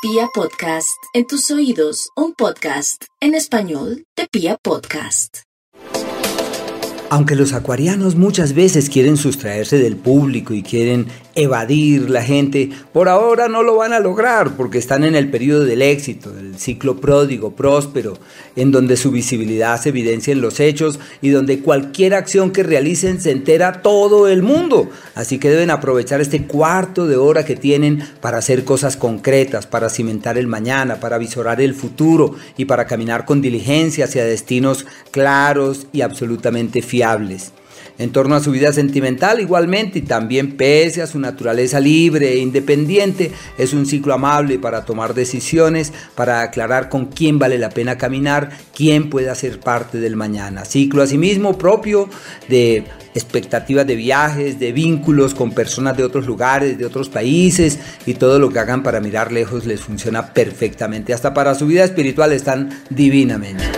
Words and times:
Pia 0.00 0.28
Podcast, 0.32 0.96
en 1.12 1.26
tus 1.26 1.50
oídos, 1.50 2.10
un 2.14 2.32
podcast 2.32 3.02
en 3.20 3.34
español 3.34 4.04
de 4.16 4.28
Pia 4.30 4.56
Podcast. 4.62 5.38
Aunque 7.10 7.34
los 7.34 7.52
acuarianos 7.52 8.14
muchas 8.14 8.54
veces 8.54 8.90
quieren 8.90 9.16
sustraerse 9.16 9.76
del 9.78 9.96
público 9.96 10.54
y 10.54 10.62
quieren 10.62 11.08
evadir 11.38 12.10
la 12.10 12.22
gente, 12.22 12.70
por 12.92 13.08
ahora 13.08 13.48
no 13.48 13.62
lo 13.62 13.76
van 13.76 13.92
a 13.92 14.00
lograr 14.00 14.56
porque 14.56 14.78
están 14.78 15.04
en 15.04 15.14
el 15.14 15.30
periodo 15.30 15.64
del 15.64 15.82
éxito, 15.82 16.30
del 16.32 16.58
ciclo 16.58 17.00
pródigo, 17.00 17.52
próspero, 17.52 18.18
en 18.56 18.72
donde 18.72 18.96
su 18.96 19.10
visibilidad 19.10 19.80
se 19.80 19.90
evidencia 19.90 20.32
en 20.32 20.40
los 20.40 20.58
hechos 20.58 20.98
y 21.22 21.28
donde 21.30 21.60
cualquier 21.60 22.14
acción 22.14 22.50
que 22.50 22.64
realicen 22.64 23.20
se 23.20 23.30
entera 23.30 23.82
todo 23.82 24.26
el 24.26 24.42
mundo. 24.42 24.90
Así 25.14 25.38
que 25.38 25.48
deben 25.48 25.70
aprovechar 25.70 26.20
este 26.20 26.44
cuarto 26.44 27.06
de 27.06 27.16
hora 27.16 27.44
que 27.44 27.56
tienen 27.56 28.02
para 28.20 28.38
hacer 28.38 28.64
cosas 28.64 28.96
concretas, 28.96 29.66
para 29.66 29.90
cimentar 29.90 30.38
el 30.38 30.48
mañana, 30.48 30.98
para 30.98 31.18
visorar 31.18 31.60
el 31.60 31.74
futuro 31.74 32.34
y 32.56 32.64
para 32.64 32.86
caminar 32.86 33.24
con 33.24 33.40
diligencia 33.40 34.06
hacia 34.06 34.24
destinos 34.24 34.86
claros 35.12 35.86
y 35.92 36.00
absolutamente 36.00 36.82
fieles 36.82 37.52
en 37.98 38.10
torno 38.10 38.34
a 38.34 38.40
su 38.40 38.50
vida 38.50 38.72
sentimental 38.72 39.40
igualmente 39.40 39.98
y 39.98 40.02
también 40.02 40.56
pese 40.56 41.02
a 41.02 41.06
su 41.06 41.18
naturaleza 41.18 41.80
libre 41.80 42.32
e 42.32 42.38
independiente, 42.38 43.32
es 43.58 43.72
un 43.72 43.86
ciclo 43.86 44.14
amable 44.14 44.58
para 44.58 44.84
tomar 44.84 45.14
decisiones, 45.14 45.92
para 46.14 46.42
aclarar 46.42 46.88
con 46.88 47.06
quién 47.06 47.38
vale 47.38 47.58
la 47.58 47.70
pena 47.70 47.98
caminar, 47.98 48.50
quién 48.74 49.10
puede 49.10 49.30
hacer 49.30 49.60
parte 49.60 49.98
del 49.98 50.16
mañana. 50.16 50.64
Ciclo 50.64 51.02
asimismo 51.02 51.58
propio 51.58 52.08
de 52.48 52.84
expectativas 53.14 53.86
de 53.86 53.96
viajes, 53.96 54.58
de 54.58 54.72
vínculos 54.72 55.34
con 55.34 55.52
personas 55.52 55.96
de 55.96 56.04
otros 56.04 56.26
lugares, 56.26 56.78
de 56.78 56.86
otros 56.86 57.08
países 57.08 57.78
y 58.06 58.14
todo 58.14 58.38
lo 58.38 58.50
que 58.50 58.58
hagan 58.58 58.82
para 58.82 59.00
mirar 59.00 59.32
lejos 59.32 59.66
les 59.66 59.80
funciona 59.80 60.32
perfectamente. 60.32 61.12
Hasta 61.12 61.34
para 61.34 61.54
su 61.54 61.66
vida 61.66 61.84
espiritual 61.84 62.32
están 62.32 62.70
divinamente. 62.90 63.77